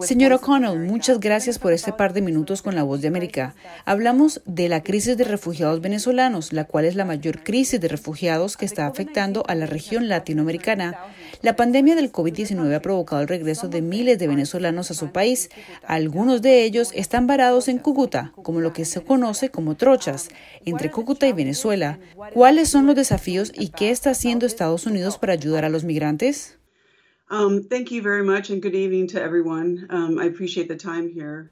Señor 0.00 0.32
O'Connell, 0.32 0.80
muchas 0.80 1.20
gracias 1.20 1.60
por 1.60 1.72
este 1.72 1.92
par 1.92 2.12
de 2.12 2.22
minutos 2.22 2.60
con 2.60 2.74
la 2.74 2.82
voz 2.82 3.00
de 3.00 3.06
América. 3.06 3.54
Hablamos 3.84 4.42
de 4.46 4.68
la 4.68 4.82
crisis 4.82 5.16
de 5.16 5.22
refugiados 5.22 5.80
venezolanos, 5.80 6.52
la 6.52 6.64
cual 6.64 6.86
es 6.86 6.96
la 6.96 7.04
mayor 7.04 7.44
crisis 7.44 7.80
de 7.80 7.86
refugiados 7.86 8.56
que 8.56 8.64
está 8.64 8.88
afectando 8.88 9.44
a 9.46 9.54
la 9.54 9.66
región 9.66 10.08
latinoamericana. 10.08 10.98
La 11.40 11.54
pandemia 11.54 11.94
del 11.94 12.10
COVID-19 12.10 12.74
ha 12.74 12.82
provocado 12.82 13.22
el 13.22 13.28
regreso 13.28 13.68
de 13.68 13.80
miles 13.80 14.18
de 14.18 14.26
venezolanos 14.26 14.90
a 14.90 14.94
su 14.94 15.12
país. 15.12 15.50
Algunos 15.86 16.42
de 16.42 16.64
ellos 16.64 16.90
están 16.96 17.28
varados 17.28 17.68
en 17.68 17.78
Cúcuta, 17.78 18.32
como 18.42 18.58
lo 18.58 18.72
que 18.72 18.86
se 18.86 19.04
conoce 19.04 19.50
como 19.50 19.76
trochas, 19.76 20.30
entre 20.64 20.90
Cúcuta 20.90 21.28
y 21.28 21.32
Venezuela. 21.32 22.00
¿Cuáles 22.34 22.70
son 22.70 22.86
los 22.86 22.96
desafíos 22.96 23.52
y 23.54 23.68
qué 23.68 23.90
está 23.90 24.10
haciendo 24.10 24.46
Estados 24.46 24.84
Unidos 24.84 25.16
para 25.16 25.34
ayudar 25.34 25.64
a 25.64 25.68
los 25.68 25.84
migrantes? 25.84 26.58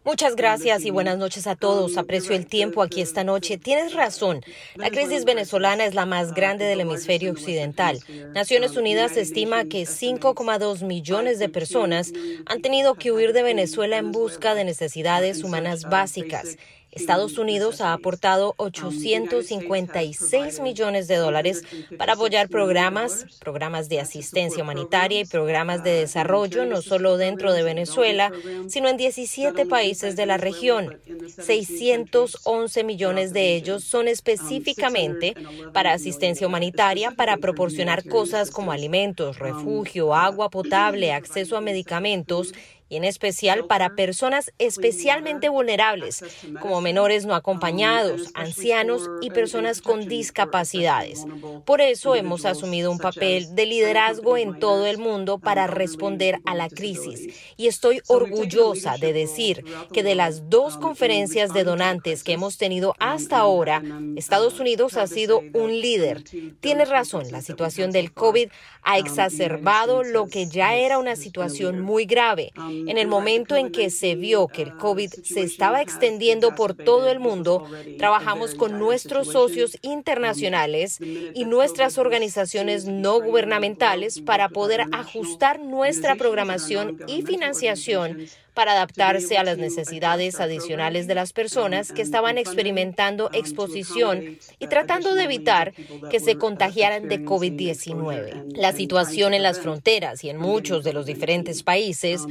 Muchas 0.04 0.36
gracias 0.36 0.84
y 0.84 0.90
buenas 0.90 1.16
noches 1.16 1.46
a 1.46 1.56
todos. 1.56 1.92
Um, 1.92 2.00
Aprecio 2.00 2.36
el 2.36 2.44
tiempo 2.44 2.82
aquí 2.82 3.00
esta 3.00 3.24
noche. 3.24 3.56
Tienes 3.56 3.94
razón. 3.94 4.42
La 4.74 4.90
crisis 4.90 5.24
venezolana 5.24 5.86
es 5.86 5.94
la 5.94 6.04
más 6.04 6.32
uh, 6.32 6.34
grande 6.34 6.66
del 6.66 6.80
hemisferio 6.80 7.32
occidental. 7.32 7.98
Naciones 8.34 8.72
um, 8.72 8.80
Unidas 8.80 9.16
estima 9.16 9.64
que 9.64 9.84
5,2 9.84 10.84
millones 10.84 11.38
de 11.38 11.48
personas 11.48 12.12
han 12.44 12.60
tenido 12.60 12.94
que 12.96 13.10
huir 13.10 13.32
de 13.32 13.42
Venezuela 13.42 13.96
en 13.96 14.12
busca 14.12 14.54
de 14.54 14.64
necesidades 14.64 15.42
humanas 15.42 15.84
básicas. 15.88 16.58
Estados 16.92 17.38
Unidos 17.38 17.80
ha 17.80 17.92
aportado 17.92 18.54
856 18.56 20.60
millones 20.60 21.06
de 21.06 21.16
dólares 21.16 21.62
para 21.96 22.14
apoyar 22.14 22.48
programas, 22.48 23.26
programas 23.38 23.88
de 23.88 24.00
asistencia 24.00 24.62
humanitaria 24.62 25.20
y 25.20 25.24
programas 25.24 25.84
de 25.84 25.92
desarrollo, 25.92 26.66
no 26.66 26.82
solo 26.82 27.16
dentro 27.16 27.52
de 27.52 27.62
Venezuela, 27.62 28.32
sino 28.68 28.88
en 28.88 28.96
17 28.96 29.66
países 29.66 30.16
de 30.16 30.26
la 30.26 30.36
región. 30.36 30.98
611 31.38 32.84
millones 32.84 33.32
de 33.32 33.54
ellos 33.54 33.84
son 33.84 34.08
específicamente 34.08 35.34
para 35.72 35.92
asistencia 35.92 36.46
humanitaria, 36.46 37.12
para 37.12 37.36
proporcionar 37.36 38.08
cosas 38.08 38.50
como 38.50 38.72
alimentos, 38.72 39.38
refugio, 39.38 40.14
agua 40.14 40.50
potable, 40.50 41.12
acceso 41.12 41.56
a 41.56 41.60
medicamentos 41.60 42.52
y 42.90 42.96
en 42.96 43.04
especial 43.04 43.66
para 43.66 43.94
personas 43.94 44.52
especialmente 44.58 45.48
vulnerables, 45.48 46.22
como 46.60 46.80
menores 46.80 47.24
no 47.24 47.34
acompañados, 47.34 48.30
ancianos 48.34 49.08
y 49.22 49.30
personas 49.30 49.80
con 49.80 50.08
discapacidades. 50.08 51.24
Por 51.64 51.80
eso 51.80 52.16
hemos 52.16 52.44
asumido 52.44 52.90
un 52.90 52.98
papel 52.98 53.54
de 53.54 53.64
liderazgo 53.64 54.36
en 54.36 54.58
todo 54.58 54.86
el 54.86 54.98
mundo 54.98 55.38
para 55.38 55.68
responder 55.68 56.40
a 56.44 56.54
la 56.54 56.68
crisis. 56.68 57.54
Y 57.56 57.68
estoy 57.68 58.02
orgullosa 58.08 58.96
de 58.98 59.12
decir 59.12 59.64
que 59.92 60.02
de 60.02 60.16
las 60.16 60.50
dos 60.50 60.76
conferencias 60.76 61.54
de 61.54 61.62
donantes 61.62 62.24
que 62.24 62.32
hemos 62.32 62.58
tenido 62.58 62.96
hasta 62.98 63.38
ahora, 63.38 63.82
Estados 64.16 64.58
Unidos 64.58 64.96
ha 64.96 65.06
sido 65.06 65.42
un 65.54 65.80
líder. 65.80 66.24
Tiene 66.58 66.84
razón, 66.84 67.30
la 67.30 67.40
situación 67.40 67.92
del 67.92 68.12
COVID 68.12 68.48
ha 68.82 68.98
exacerbado 68.98 70.02
lo 70.02 70.26
que 70.26 70.48
ya 70.48 70.74
era 70.74 70.98
una 70.98 71.14
situación 71.14 71.80
muy 71.80 72.04
grave 72.04 72.52
en 72.86 72.98
el 72.98 73.08
momento 73.08 73.56
en 73.56 73.70
que 73.70 73.90
se 73.90 74.14
vio 74.14 74.46
que 74.48 74.62
el 74.62 74.76
COVID 74.76 75.10
se 75.24 75.42
estaba 75.42 75.82
extendiendo 75.82 76.54
por 76.54 76.74
todo 76.74 77.10
el 77.10 77.20
mundo, 77.20 77.66
trabajamos 77.98 78.54
con 78.54 78.78
nuestros 78.78 79.28
socios 79.28 79.78
internacionales 79.82 80.98
y 81.00 81.44
nuestras 81.44 81.98
organizaciones 81.98 82.86
no 82.86 83.20
gubernamentales 83.20 84.20
para 84.20 84.48
poder 84.48 84.82
ajustar 84.92 85.60
nuestra 85.60 86.16
programación 86.16 86.98
y 87.06 87.22
financiación 87.22 88.26
para 88.54 88.72
adaptarse 88.72 89.38
a 89.38 89.44
las 89.44 89.58
necesidades 89.58 90.40
adicionales 90.40 91.06
de 91.06 91.14
las 91.14 91.32
personas 91.32 91.92
que 91.92 92.02
estaban 92.02 92.38
experimentando 92.38 93.30
exposición 93.32 94.38
y 94.58 94.66
tratando 94.66 95.14
de 95.14 95.24
evitar 95.24 95.72
que 96.10 96.20
se 96.20 96.36
contagiaran 96.36 97.08
de 97.08 97.24
COVID-19. 97.24 98.56
La 98.56 98.72
situación 98.72 99.34
en 99.34 99.42
las 99.42 99.60
fronteras 99.60 100.24
y 100.24 100.30
en 100.30 100.38
muchos 100.38 100.84
de 100.84 100.92
los 100.92 101.06
diferentes 101.06 101.62
países, 101.62 102.22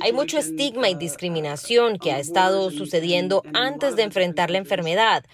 hay 0.00 0.12
mucho 0.12 0.38
estigma 0.38 0.88
y 0.88 0.94
discriminación 0.94 1.98
que 1.98 2.12
ha 2.12 2.18
estado 2.18 2.70
sucediendo 2.70 3.42
antes 3.54 3.96
de 3.96 4.02
enfrentar 4.02 4.50
la 4.50 4.58
enfermedad. 4.58 5.24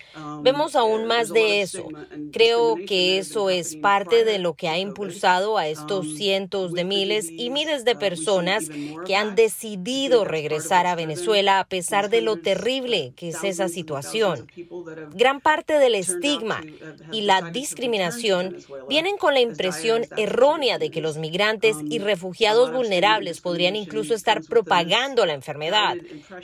Vemos 0.42 0.76
aún 0.76 1.06
más 1.06 1.32
de 1.32 1.62
eso. 1.62 1.88
Creo 2.32 2.76
que 2.86 3.18
eso 3.18 3.50
es 3.50 3.76
parte 3.76 4.24
de 4.24 4.38
lo 4.38 4.54
que 4.54 4.68
ha 4.68 4.78
impulsado 4.78 5.58
a 5.58 5.68
estos 5.68 6.14
cientos 6.14 6.72
de 6.72 6.84
miles 6.84 7.28
y 7.30 7.50
miles 7.50 7.84
de 7.84 7.96
personas 7.96 8.68
que 9.06 9.16
han 9.16 9.34
decidido 9.34 10.24
regresar 10.32 10.86
a 10.86 10.96
Venezuela 10.96 11.60
a 11.60 11.64
pesar 11.64 12.10
de 12.10 12.22
lo 12.22 12.38
terrible 12.38 13.12
que 13.14 13.28
es 13.28 13.44
esa 13.44 13.68
situación. 13.68 14.50
Gran 15.12 15.40
parte 15.40 15.78
del 15.78 15.94
estigma 15.94 16.60
y 17.12 17.20
la 17.20 17.50
discriminación 17.50 18.56
vienen 18.88 19.16
con 19.18 19.34
la 19.34 19.40
impresión 19.40 20.06
errónea 20.16 20.78
de 20.78 20.90
que 20.90 21.00
los 21.00 21.18
migrantes 21.18 21.76
y 21.88 21.98
refugiados 21.98 22.72
vulnerables 22.72 23.40
podrían 23.40 23.76
incluso 23.76 24.14
estar 24.14 24.42
propagando 24.42 25.26
la 25.26 25.34
enfermedad. 25.34 25.96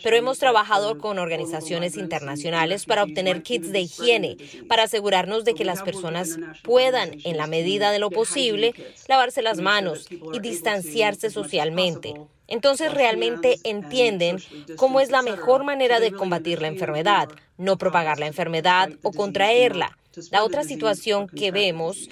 Pero 0.03 0.17
hemos 0.17 0.39
trabajado 0.39 0.99
con 0.99 1.19
organizaciones 1.19 1.97
internacionales 1.97 2.85
para 2.85 3.03
obtener 3.03 3.43
kits 3.43 3.73
de 3.73 3.81
higiene, 3.81 4.37
para 4.69 4.85
asegurarnos 4.85 5.45
de 5.45 5.55
que 5.55 5.65
las 5.65 5.83
personas 5.83 6.39
puedan, 6.63 7.17
en 7.25 7.37
la 7.37 7.47
medida 7.47 7.91
de 7.91 7.99
lo 7.99 8.11
posible, 8.11 8.75
lavarse 9.09 9.43
las 9.43 9.59
manos 9.59 10.07
y 10.11 10.41
distanciarse 10.41 11.31
socialmente. 11.31 12.15
Entonces 12.49 12.93
realmente 12.93 13.59
entienden 13.63 14.39
cómo 14.77 15.01
es 15.01 15.11
la 15.11 15.23
mejor 15.23 15.65
manera 15.65 16.01
de 16.01 16.13
combatir 16.13 16.61
la 16.63 16.69
enfermedad, 16.69 17.29
no 17.59 17.77
propagar 17.77 18.19
la 18.19 18.27
enfermedad 18.27 18.91
o 19.03 19.13
contraerla. 19.13 19.97
La 20.31 20.43
otra 20.43 20.65
situación 20.65 21.29
que 21.29 21.51
vemos 21.51 22.09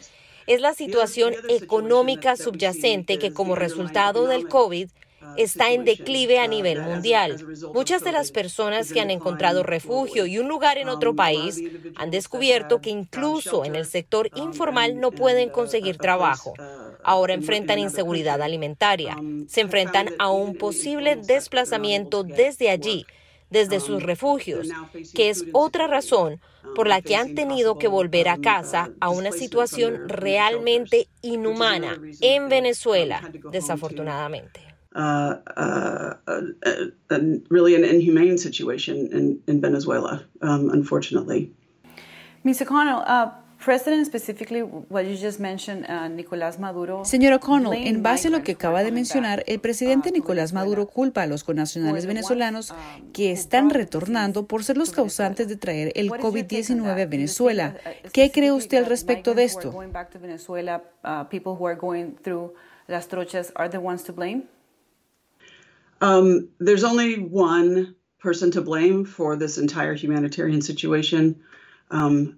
es 0.46 0.60
la 0.60 0.74
situación 0.74 1.34
económica 1.48 2.36
subyacente 2.36 3.18
que 3.18 3.32
como 3.32 3.56
resultado 3.56 4.26
del 4.26 4.46
COVID 4.46 4.88
está 5.36 5.70
en 5.72 5.84
declive 5.84 6.38
a 6.38 6.46
nivel 6.46 6.82
mundial. 6.82 7.44
Muchas 7.74 8.04
de 8.04 8.12
las 8.12 8.30
personas 8.30 8.92
que 8.92 9.00
han 9.00 9.10
encontrado 9.10 9.62
refugio 9.62 10.26
y 10.26 10.38
un 10.38 10.48
lugar 10.48 10.78
en 10.78 10.88
otro 10.88 11.16
país 11.16 11.60
han 11.96 12.10
descubierto 12.10 12.80
que 12.80 12.90
incluso 12.90 13.64
en 13.64 13.74
el 13.74 13.86
sector 13.86 14.30
informal 14.36 15.00
no 15.00 15.10
pueden 15.10 15.50
conseguir 15.50 15.96
trabajo 15.96 16.54
ahora 17.06 17.34
enfrentan 17.34 17.78
inseguridad 17.78 18.42
alimentaria. 18.42 19.16
Se 19.46 19.60
enfrentan 19.60 20.08
a 20.18 20.30
un 20.30 20.56
posible 20.56 21.16
desplazamiento 21.16 22.24
desde 22.24 22.68
allí, 22.68 23.06
desde 23.48 23.78
sus 23.78 24.02
refugios, 24.02 24.68
que 25.14 25.30
es 25.30 25.44
otra 25.52 25.86
razón 25.86 26.40
por 26.74 26.88
la 26.88 27.00
que 27.00 27.14
han 27.14 27.36
tenido 27.36 27.78
que 27.78 27.86
volver 27.86 28.28
a 28.28 28.38
casa 28.38 28.90
a 29.00 29.08
una 29.08 29.30
situación 29.30 30.08
realmente 30.08 31.06
inhumana 31.22 31.96
en 32.20 32.48
Venezuela, 32.48 33.22
desafortunadamente. 33.52 34.60
Uh, 34.96 35.36
uh, 35.56 36.14
uh, 36.26 37.18
really 37.50 37.76
an 37.76 37.84
inhumane 37.84 38.38
situation 38.38 38.96
in, 39.12 39.40
in 39.46 39.60
Venezuela, 39.60 40.24
um, 40.40 40.70
unfortunately. 40.70 41.52
Ms. 42.42 42.62
O'Connell, 42.62 43.04
Señor 47.04 47.32
O'Connell, 47.32 47.86
en 47.88 48.02
base 48.02 48.28
a 48.28 48.30
lo 48.30 48.42
que 48.44 48.52
acaba 48.52 48.84
de 48.84 48.92
mencionar, 48.92 49.42
el 49.48 49.58
presidente 49.58 50.12
Nicolás 50.12 50.52
Maduro 50.52 50.86
culpa 50.86 51.22
a 51.22 51.26
los 51.26 51.42
connacionales 51.42 52.06
venezolanos 52.06 52.72
que 53.12 53.32
están 53.32 53.70
retornando 53.70 54.46
por 54.46 54.62
ser 54.62 54.76
los 54.76 54.90
causantes 54.90 55.48
de 55.48 55.56
traer 55.56 55.90
el 55.96 56.10
COVID-19 56.10 57.02
a 57.02 57.06
Venezuela. 57.06 57.76
¿Qué 58.12 58.30
cree 58.30 58.52
usted 58.52 58.78
al 58.78 58.86
respecto 58.86 59.34
de 59.34 59.42
esto? 59.42 59.74
Um, 66.00 66.48
there's 66.60 66.84
only 66.84 67.16
one 67.32 67.96
person 68.22 68.50
to 68.52 68.60
blame 68.60 69.04
for 69.04 69.36
this 69.36 69.58
entire 69.58 69.94
humanitarian 69.94 70.62
situation. 70.62 71.42
Um, 71.88 72.34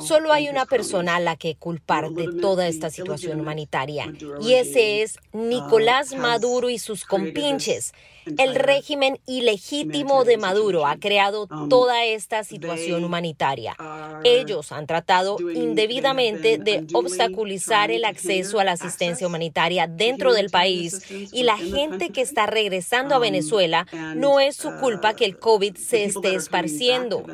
Solo 0.00 0.32
hay 0.32 0.48
una 0.48 0.64
persona 0.64 1.16
a 1.16 1.20
la 1.20 1.36
que 1.36 1.56
culpar 1.56 2.10
de 2.10 2.40
toda 2.40 2.68
esta 2.68 2.88
situación 2.88 3.38
humanitaria 3.38 4.10
y 4.40 4.54
ese 4.54 5.02
es 5.02 5.18
uh, 5.32 5.44
Nicolás 5.44 6.14
Maduro 6.14 6.70
y 6.70 6.78
sus 6.78 7.04
compinches. 7.04 7.92
El 8.38 8.54
régimen 8.54 9.18
ilegítimo 9.26 10.24
de 10.24 10.36
Maduro 10.36 10.86
ha 10.86 10.96
creado 10.96 11.48
um, 11.50 11.68
toda 11.68 12.04
esta 12.04 12.44
situación 12.44 13.04
humanitaria. 13.04 13.76
Ellos 14.24 14.72
han 14.72 14.86
tratado 14.86 15.36
indebidamente 15.40 16.58
de 16.58 16.86
obstaculizar 16.94 17.90
el 17.90 18.04
acceso 18.04 18.60
a 18.60 18.64
la 18.64 18.72
asistencia 18.72 19.26
humanitaria 19.26 19.86
dentro 19.86 20.32
del 20.32 20.48
país 20.48 21.02
y 21.10 21.42
la 21.42 21.58
gente 21.58 22.10
que 22.10 22.20
está 22.22 22.46
regresando 22.46 23.14
a 23.14 23.18
um, 23.18 23.22
Venezuela 23.22 23.86
no 24.14 24.40
es 24.40 24.56
su 24.56 24.70
culpa 24.76 25.12
uh, 25.12 25.16
que 25.16 25.26
el 25.26 25.38
COVID 25.38 25.76
se 25.76 26.04
esté 26.04 26.34
esparciendo. 26.34 27.24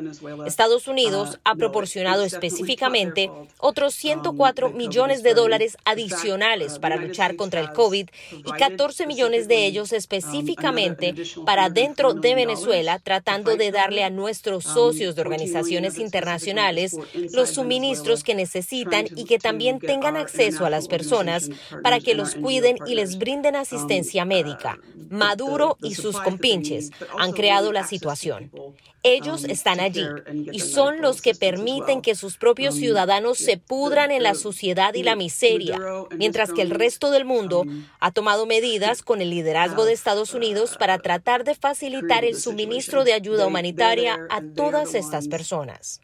Estados 0.45 0.87
Unidos 0.87 0.96
Unidos 0.97 1.39
ha 1.43 1.53
proporcionado 1.53 2.23
específicamente 2.23 3.29
otros 3.59 3.93
104 3.93 4.71
millones 4.71 5.21
de 5.21 5.35
dólares 5.35 5.77
adicionales 5.85 6.79
para 6.79 6.95
luchar 6.95 7.35
contra 7.35 7.61
el 7.61 7.71
COVID 7.71 8.09
y 8.31 8.51
14 8.51 9.05
millones 9.05 9.47
de 9.47 9.67
ellos 9.67 9.93
específicamente 9.93 11.13
para 11.45 11.69
dentro 11.69 12.15
de 12.15 12.33
Venezuela, 12.33 12.97
tratando 12.97 13.55
de 13.57 13.69
darle 13.69 14.03
a 14.03 14.09
nuestros 14.09 14.63
socios 14.63 15.15
de 15.15 15.21
organizaciones 15.21 15.99
internacionales 15.99 16.97
los 17.31 17.51
suministros 17.51 18.23
que 18.23 18.33
necesitan 18.33 19.05
y 19.15 19.25
que 19.25 19.37
también 19.37 19.77
tengan 19.77 20.17
acceso 20.17 20.65
a 20.65 20.71
las 20.71 20.87
personas 20.87 21.51
para 21.83 21.99
que 21.99 22.15
los 22.15 22.33
cuiden 22.33 22.79
y 22.87 22.95
les 22.95 23.19
brinden 23.19 23.55
asistencia 23.55 24.25
médica. 24.25 24.79
Maduro 25.11 25.77
y 25.83 25.93
sus 25.93 26.19
compinches 26.19 26.89
han 27.19 27.33
creado 27.33 27.71
la 27.71 27.85
situación. 27.85 28.51
Ellos 29.03 29.45
están 29.45 29.79
allí 29.79 30.05
y 30.51 30.59
son 30.59 30.86
los 30.95 31.21
que 31.21 31.35
permiten 31.35 32.01
que 32.01 32.15
sus 32.15 32.37
propios 32.37 32.75
ciudadanos 32.75 33.37
se 33.37 33.57
pudran 33.57 34.11
en 34.11 34.23
la 34.23 34.33
suciedad 34.33 34.93
y 34.93 35.03
la 35.03 35.15
miseria, 35.15 35.79
mientras 36.17 36.53
que 36.53 36.61
el 36.61 36.71
resto 36.71 37.11
del 37.11 37.25
mundo 37.25 37.65
ha 37.99 38.11
tomado 38.11 38.45
medidas 38.45 39.03
con 39.03 39.21
el 39.21 39.29
liderazgo 39.29 39.85
de 39.85 39.93
Estados 39.93 40.33
Unidos 40.33 40.77
para 40.79 40.97
tratar 40.99 41.43
de 41.43 41.55
facilitar 41.55 42.25
el 42.25 42.35
suministro 42.35 43.03
de 43.03 43.13
ayuda 43.13 43.45
humanitaria 43.45 44.17
a 44.29 44.41
todas 44.41 44.95
estas 44.95 45.27
personas. 45.27 46.01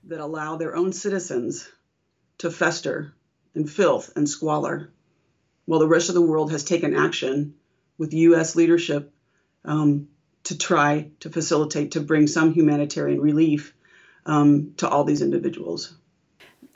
while 5.66 5.80
the 5.80 5.88
rest 5.88 6.10
of 6.10 6.16
the 6.16 6.22
world 6.22 6.52
has 6.52 6.64
taken 6.64 6.96
action 6.96 7.56
with 7.98 8.14
U.S. 8.14 8.56
leadership 8.56 9.14
um, 9.64 10.08
to 10.44 10.58
try 10.58 11.10
to 11.22 11.30
facilitate, 11.30 11.92
to 11.92 12.02
bring 12.02 12.28
some 12.28 12.54
humanitarian 12.54 13.22
relief 13.22 13.74
um, 14.26 14.74
to 14.78 14.88
all 14.88 15.04
these 15.04 15.22
individuals. 15.22 15.96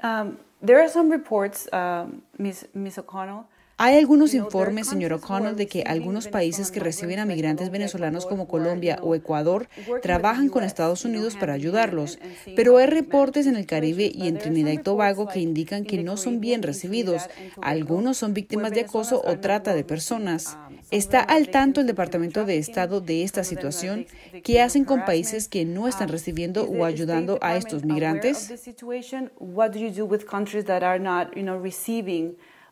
Um, 0.03 0.37
there 0.61 0.81
are 0.81 0.89
some 0.89 1.09
reports, 1.09 1.71
um, 1.73 2.21
Ms. 2.37 2.67
Ms. 2.73 2.97
O'Connell, 2.97 3.47
Hay 3.79 3.95
algunos 3.95 4.33
informes, 4.33 4.87
señor 4.87 5.13
O'Connell, 5.13 5.55
de 5.55 5.67
que 5.67 5.83
algunos 5.83 6.27
países 6.27 6.71
que 6.71 6.79
reciben 6.79 7.19
a 7.19 7.27
migrantes 7.27 7.69
venezolanos 7.69 8.25
como 8.25 8.47
Colombia 8.47 8.97
o 9.03 9.13
Ecuador 9.13 9.69
trabajan 10.01 10.49
con 10.49 10.63
Estados 10.63 11.05
Unidos 11.05 11.35
para 11.35 11.53
ayudarlos, 11.53 12.17
pero 12.55 12.77
hay 12.77 12.87
reportes 12.87 13.45
en 13.45 13.55
el 13.55 13.67
Caribe 13.67 14.11
y 14.11 14.27
en 14.27 14.39
Trinidad 14.39 14.71
y 14.71 14.79
Tobago 14.79 15.27
que 15.27 15.41
indican 15.41 15.83
que 15.83 16.01
no 16.01 16.17
son 16.17 16.39
bien 16.39 16.63
recibidos. 16.63 17.29
Algunos 17.61 18.17
son 18.17 18.33
víctimas 18.33 18.71
de 18.71 18.81
acoso 18.81 19.21
o 19.23 19.37
trata 19.37 19.75
de 19.75 19.83
personas. 19.83 20.57
¿Está 20.89 21.19
al 21.19 21.49
tanto 21.49 21.79
el 21.79 21.85
Departamento 21.85 22.45
de 22.45 22.57
Estado 22.57 22.99
de 22.99 23.21
esta 23.21 23.43
situación? 23.43 24.07
¿Qué 24.43 24.59
hacen 24.59 24.85
con 24.85 25.05
países 25.05 25.47
que 25.47 25.65
no 25.65 25.87
están 25.87 26.09
recibiendo 26.09 26.63
o 26.63 26.83
ayudando 26.83 27.37
a 27.41 27.55
estos 27.57 27.85
migrantes? 27.85 28.51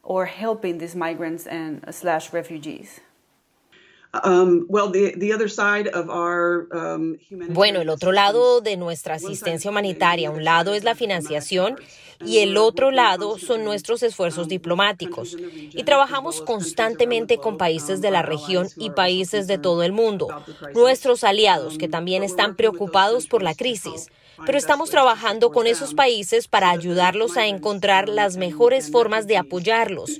Or 0.05 0.25
helping 0.27 0.77
these 0.77 0.95
migrants 0.95 1.45
and 1.47 1.83
slash 1.93 2.31
refugees? 2.31 3.01
Um, 4.23 4.65
um, 6.71 7.17
bueno, 7.49 7.81
el 7.81 7.89
otro 7.89 8.11
lado 8.13 8.61
de 8.61 8.77
nuestra 8.77 9.15
asistencia 9.15 9.69
humanitaria, 9.69 10.31
un 10.31 10.45
lado 10.45 10.73
es 10.73 10.85
la 10.85 10.95
financiación 10.95 11.75
y 12.23 12.37
el 12.37 12.55
otro 12.55 12.91
lado 12.91 13.37
son 13.37 13.65
nuestros 13.65 14.03
esfuerzos 14.03 14.47
diplomáticos. 14.47 15.35
Y 15.37 15.83
trabajamos 15.83 16.41
constantemente 16.41 17.39
con 17.39 17.57
países 17.57 17.99
de 17.99 18.11
la 18.11 18.21
región 18.21 18.69
y 18.77 18.91
países 18.91 19.47
de 19.47 19.57
todo 19.57 19.83
el 19.83 19.91
mundo, 19.91 20.29
nuestros 20.73 21.25
aliados 21.25 21.77
que 21.77 21.89
también 21.89 22.23
están 22.23 22.55
preocupados 22.55 23.27
por 23.27 23.43
la 23.43 23.53
crisis 23.53 24.07
pero 24.45 24.57
estamos 24.57 24.89
trabajando 24.89 25.51
con 25.51 25.67
esos 25.67 25.93
países 25.93 26.47
para 26.47 26.69
ayudarlos 26.69 27.37
a 27.37 27.47
encontrar 27.47 28.09
las 28.09 28.37
mejores 28.37 28.91
formas 28.91 29.27
de 29.27 29.37
apoyarlos, 29.37 30.11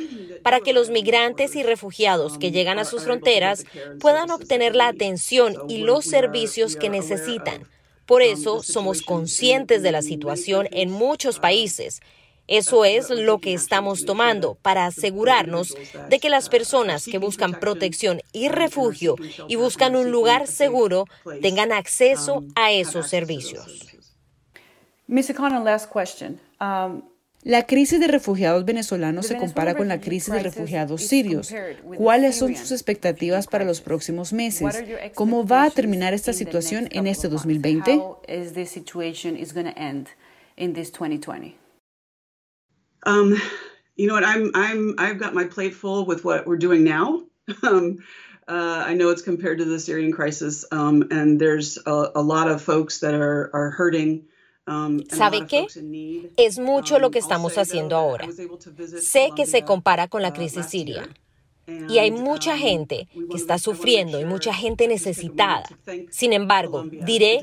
para 0.44 0.60
que 0.60 0.74
los 0.74 0.90
migrantes 0.90 1.56
y 1.56 1.64
refugiados 1.64 2.38
que 2.38 2.52
llegan 2.52 2.80
a 2.80 2.86
sus 2.86 3.04
fronteras 3.04 3.66
puedan 4.00 4.30
obtener 4.30 4.76
la 4.76 4.88
atención 4.88 5.56
y 5.68 5.80
los 5.80 6.06
servicios 6.06 6.76
que 6.76 6.90
necesitan. 6.90 7.68
Por 8.06 8.22
eso 8.22 8.62
somos 8.62 9.02
conscientes 9.02 9.82
de 9.82 9.92
la 9.92 10.04
situación 10.04 10.68
en 10.72 10.92
muchos 10.92 11.40
países. 11.40 12.02
Eso 12.48 12.86
es 12.86 13.10
lo 13.10 13.40
que 13.40 13.56
estamos 13.56 14.06
tomando 14.06 14.56
para 14.62 14.86
asegurarnos 14.86 15.76
de 16.10 16.20
que 16.20 16.30
las 16.30 16.50
personas 16.50 17.06
que 17.06 17.18
buscan 17.18 17.60
protección 17.60 18.22
y 18.34 18.50
refugio 18.50 19.16
y 19.48 19.56
buscan 19.56 19.96
un 19.96 20.12
lugar 20.12 20.46
seguro 20.46 21.06
tengan 21.42 21.72
acceso 21.72 22.44
a 22.54 22.72
esos 22.72 23.10
servicios. 23.10 23.95
Ms. 25.16 25.30
O'Connell, 25.30 25.64
last 25.64 25.90
question. 25.90 26.40
Um, 26.60 27.02
la 27.44 27.66
crisis 27.66 28.02
de 28.02 28.08
refugiados 28.08 28.66
venezolanos 28.66 29.28
se 29.28 29.38
compara 29.38 29.74
con 29.76 29.88
la 29.88 30.02
crisis 30.02 30.34
de 30.34 30.44
refugiados 30.44 31.04
sirios. 31.04 31.54
¿Cuáles 31.96 32.36
son 32.38 32.54
sus 32.56 32.72
expectativas 32.72 33.48
para 33.48 33.64
los 33.64 33.80
próximos 33.80 34.34
meses? 34.34 34.84
¿Cómo 35.14 35.48
va 35.48 35.64
a 35.64 35.70
terminar 35.70 36.14
esta 36.14 36.34
situación 36.34 36.90
en 36.92 37.08
este 37.08 37.30
2020? 37.30 38.02
Um, 43.08 43.36
you 43.96 44.08
know 44.08 44.16
what? 44.16 44.26
I'm 44.26 44.52
I'm 44.56 44.96
I've 44.98 45.20
got 45.20 45.34
my 45.34 45.46
plate 45.46 45.76
full 45.76 46.06
with 46.08 46.26
what 46.26 46.46
we're 46.46 46.58
doing 46.58 46.84
now. 46.84 47.24
Um, 47.62 48.00
uh, 48.48 48.84
I 48.88 48.96
know 48.96 49.12
it's 49.12 49.22
compared 49.22 49.60
to 49.60 49.66
the 49.66 49.80
Syrian 49.80 50.12
crisis, 50.12 50.66
um, 50.72 51.08
and 51.12 51.40
there's 51.40 51.78
a, 51.86 52.12
a 52.16 52.22
lot 52.24 52.50
of 52.50 52.64
folks 52.64 53.02
that 53.02 53.14
are 53.14 53.52
are 53.54 53.70
hurting. 53.70 54.26
Um, 54.68 55.04
¿Sabe 55.10 55.46
qué? 55.46 55.68
Es 56.38 56.58
mucho 56.58 56.98
lo 56.98 57.12
que 57.12 57.20
estamos 57.20 57.58
haciendo 57.58 57.96
ahora. 57.96 58.28
Sé 59.00 59.30
que 59.36 59.46
se 59.46 59.64
compara 59.64 60.08
con 60.08 60.24
la 60.24 60.34
crisis 60.34 60.66
siria. 60.66 61.08
Y 61.90 61.98
hay 61.98 62.12
mucha 62.12 62.58
gente 62.58 63.08
que 63.30 63.38
está 63.38 63.58
sufriendo 63.58 64.20
y 64.20 64.26
mucha 64.26 64.54
gente 64.54 64.88
necesitada. 64.88 65.64
Sin 66.12 66.34
embargo, 66.34 66.84
diré 66.84 67.42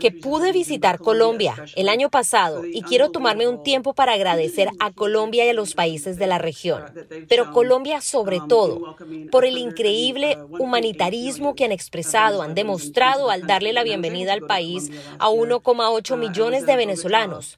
que 0.00 0.10
pude 0.10 0.52
visitar 0.52 0.98
Colombia 0.98 1.54
el 1.74 1.88
año 1.88 2.10
pasado 2.10 2.64
y 2.66 2.82
quiero 2.82 3.10
tomarme 3.10 3.48
un 3.48 3.62
tiempo 3.62 3.94
para 3.94 4.12
agradecer 4.12 4.68
a 4.78 4.90
Colombia 4.90 5.46
y 5.46 5.48
a 5.48 5.54
los 5.54 5.74
países 5.74 6.18
de 6.18 6.26
la 6.26 6.38
región. 6.38 6.82
Pero 7.28 7.50
Colombia 7.52 8.00
sobre 8.00 8.40
todo, 8.46 8.96
por 9.30 9.44
el 9.44 9.56
increíble 9.56 10.38
humanitarismo 10.58 11.54
que 11.54 11.64
han 11.64 11.72
expresado, 11.72 12.42
han 12.42 12.54
demostrado 12.54 13.30
al 13.30 13.46
darle 13.46 13.72
la 13.72 13.84
bienvenida 13.84 14.32
al 14.32 14.42
país 14.42 14.90
a 15.18 15.28
1,8 15.30 16.12
uh, 16.12 16.16
millones 16.16 16.66
de 16.66 16.76
venezolanos. 16.76 17.56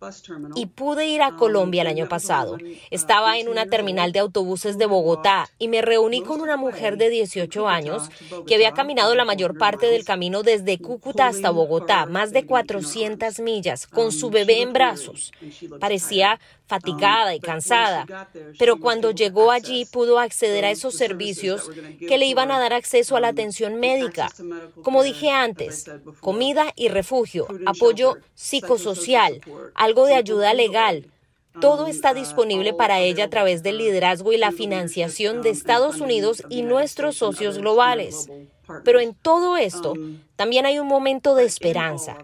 Y 0.55 0.67
pude 0.67 1.07
ir 1.07 1.23
a 1.23 1.37
Colombia 1.37 1.83
el 1.83 1.89
año 1.89 2.09
pasado. 2.09 2.57
Estaba 2.91 3.39
en 3.39 3.49
una 3.49 3.67
terminal 3.67 4.13
de 4.13 4.21
autobuses 4.21 4.79
de 4.79 4.87
Bogotá 4.87 5.49
y 5.59 5.69
me 5.69 5.83
reuní 5.83 6.04
reuní 6.05 6.23
con 6.23 6.41
una 6.41 6.57
mujer 6.57 6.97
de 6.97 7.09
18 7.09 7.69
años 7.69 8.11
que 8.47 8.55
había 8.55 8.73
caminado 8.73 9.15
la 9.15 9.25
mayor 9.25 9.57
parte 9.57 9.87
del 9.87 10.05
camino 10.05 10.43
desde 10.43 10.79
Cúcuta 10.79 11.27
hasta 11.29 11.51
Bogotá, 11.51 12.07
más 12.07 12.33
de 12.33 12.45
400 12.45 13.41
millas, 13.41 13.87
con 13.87 14.13
su 14.13 14.31
bebé 14.31 14.63
en 14.63 14.73
brazos. 14.73 15.33
Parecía 15.81 16.39
fatigada 16.67 17.35
y 17.35 17.41
cansada, 17.41 18.29
pero 18.59 18.79
cuando 18.79 19.11
llegó 19.11 19.51
allí 19.51 19.85
pudo 19.87 20.19
acceder 20.19 20.65
a 20.65 20.71
esos 20.71 20.95
servicios 20.95 21.71
que 21.99 22.19
le 22.19 22.27
iban 22.27 22.51
a 22.51 22.59
dar 22.59 22.73
acceso 22.73 23.17
a 23.17 23.21
la 23.21 23.29
atención 23.29 23.81
médica. 23.81 24.31
Como 24.83 25.03
dije 25.03 25.31
antes, 25.31 25.91
comida 26.21 26.73
y 26.77 26.89
refugio, 26.89 27.47
apoyo 27.67 28.17
psicosocial, 28.35 29.41
algo 29.75 30.07
de 30.07 30.15
ayuda 30.15 30.55
legal, 30.55 31.07
todo 31.61 31.87
está 31.87 32.15
disponible 32.15 32.75
para 32.75 33.01
ella 33.01 33.25
a 33.25 33.31
través 33.31 33.63
del 33.63 33.79
liderazgo 33.79 34.33
y 34.33 34.37
la 34.37 34.53
financiación 34.53 35.43
de 35.43 35.51
Estados 35.51 36.01
Unidos 36.01 36.43
y 36.49 36.63
nuestros 36.63 37.17
socios 37.17 37.59
globales. 37.59 38.29
Pero 38.83 38.99
en 39.01 39.15
todo 39.15 39.57
esto 39.57 39.95
también 40.37 40.67
hay 40.67 40.79
un 40.79 40.89
momento 40.89 41.35
de 41.35 41.45
esperanza. 41.45 42.17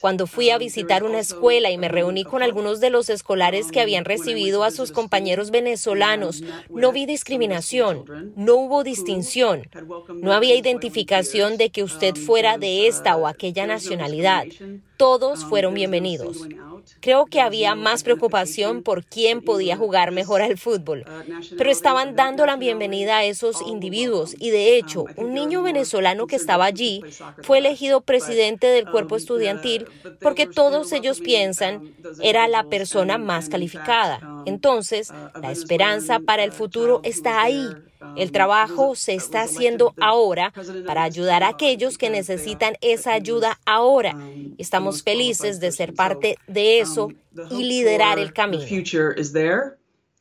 Cuando 0.00 0.26
fui 0.26 0.50
a 0.50 0.58
visitar 0.58 1.04
una 1.04 1.20
escuela 1.20 1.70
y 1.70 1.78
me 1.78 1.88
reuní 1.88 2.24
con 2.24 2.42
algunos 2.42 2.80
de 2.80 2.90
los 2.90 3.10
escolares 3.10 3.70
que 3.70 3.80
habían 3.80 4.04
recibido 4.04 4.64
a 4.64 4.70
sus 4.70 4.90
compañeros 4.90 5.50
venezolanos, 5.50 6.42
no 6.70 6.92
vi 6.92 7.06
discriminación, 7.06 8.32
no 8.36 8.56
hubo 8.56 8.84
distinción, 8.84 9.68
no 10.14 10.32
había 10.32 10.56
identificación 10.56 11.56
de 11.58 11.70
que 11.70 11.82
usted 11.82 12.16
fuera 12.16 12.58
de 12.58 12.88
esta 12.88 13.16
o 13.16 13.26
aquella 13.26 13.66
nacionalidad. 13.66 14.44
Todos 14.96 15.44
fueron 15.44 15.74
bienvenidos. 15.74 16.48
Creo 17.00 17.26
que 17.26 17.40
había 17.40 17.74
más 17.74 18.02
preocupación 18.02 18.82
por 18.82 19.04
quién 19.04 19.42
podía 19.42 19.76
jugar 19.76 20.12
mejor 20.12 20.42
al 20.42 20.58
fútbol, 20.58 21.04
pero 21.56 21.70
estaban 21.70 22.16
dando 22.16 22.46
la 22.46 22.56
bienvenida 22.56 23.18
a 23.18 23.24
esos 23.24 23.60
individuos 23.66 24.34
y 24.38 24.50
de 24.50 24.76
hecho 24.76 25.04
un 25.16 25.34
niño 25.34 25.62
venezolano 25.62 26.26
que 26.26 26.36
estaba 26.36 26.64
allí 26.64 27.02
fue 27.42 27.58
elegido 27.58 28.00
presidente 28.00 28.66
del 28.68 28.88
cuerpo 28.90 29.16
estudiantil 29.16 29.86
porque 30.20 30.46
todos 30.46 30.92
ellos 30.92 31.20
piensan 31.20 31.94
era 32.20 32.48
la 32.48 32.64
persona 32.64 33.18
más 33.18 33.48
calificada. 33.48 34.20
Entonces, 34.46 35.12
la 35.40 35.50
esperanza 35.50 36.20
para 36.20 36.44
el 36.44 36.52
futuro 36.52 37.00
está 37.04 37.42
ahí. 37.42 37.68
El 38.16 38.32
trabajo 38.32 38.94
se 38.94 39.14
está 39.14 39.42
haciendo 39.42 39.94
ahora 40.00 40.52
para 40.86 41.02
ayudar 41.02 41.42
a 41.42 41.48
aquellos 41.48 41.98
que 41.98 42.10
necesitan 42.10 42.74
esa 42.80 43.12
ayuda 43.12 43.58
ahora. 43.64 44.16
Estamos 44.58 45.02
felices 45.02 45.60
de 45.60 45.72
ser 45.72 45.94
parte 45.94 46.36
de 46.46 46.80
eso 46.80 47.08
y 47.50 47.64
liderar 47.64 48.18
el 48.18 48.32
camino. 48.32 48.64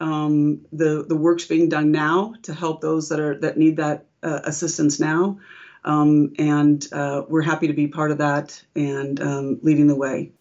Um, 0.01 0.65
the 0.71 1.05
the 1.07 1.15
work's 1.15 1.45
being 1.47 1.69
done 1.69 1.91
now 1.91 2.33
to 2.41 2.55
help 2.55 2.81
those 2.81 3.07
that 3.09 3.19
are 3.19 3.37
that 3.41 3.55
need 3.55 3.77
that 3.77 4.07
uh, 4.23 4.39
assistance 4.45 4.99
now, 4.99 5.37
um, 5.85 6.33
and 6.39 6.87
uh, 6.91 7.21
we're 7.29 7.43
happy 7.43 7.67
to 7.67 7.73
be 7.73 7.87
part 7.87 8.09
of 8.09 8.17
that 8.17 8.63
and 8.75 9.21
um, 9.21 9.59
leading 9.61 9.85
the 9.85 9.95
way. 9.95 10.31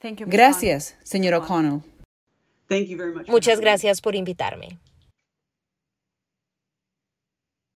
Gracias, 0.00 0.94
señor 1.04 1.32
O'Connell. 1.32 1.82
Thank 2.68 2.88
you 2.88 2.96
very 2.96 3.12
much. 3.12 3.26
Muchas 3.26 3.58
gracias 3.58 4.00
por 4.00 4.14
invitarme. 4.14 4.78